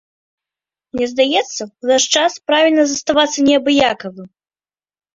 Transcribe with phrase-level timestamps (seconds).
[0.95, 4.27] Мне здаецца, у наш час правільна заставацца неабыякавым.